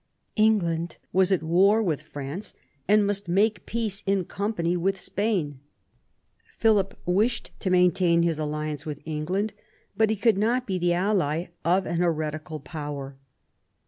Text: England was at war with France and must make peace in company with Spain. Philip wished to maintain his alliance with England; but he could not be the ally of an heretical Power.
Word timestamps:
England 0.35 0.97
was 1.13 1.31
at 1.31 1.43
war 1.43 1.83
with 1.83 2.01
France 2.01 2.55
and 2.87 3.05
must 3.05 3.27
make 3.29 3.67
peace 3.67 4.01
in 4.07 4.25
company 4.25 4.75
with 4.75 4.99
Spain. 4.99 5.59
Philip 6.57 6.97
wished 7.05 7.51
to 7.59 7.69
maintain 7.69 8.23
his 8.23 8.39
alliance 8.39 8.83
with 8.83 8.99
England; 9.05 9.53
but 9.95 10.09
he 10.09 10.15
could 10.15 10.39
not 10.39 10.65
be 10.65 10.79
the 10.79 10.93
ally 10.93 11.49
of 11.63 11.85
an 11.85 11.97
heretical 11.97 12.59
Power. 12.59 13.15